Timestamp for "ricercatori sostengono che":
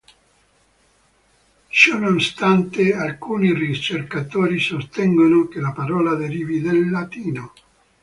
3.53-5.59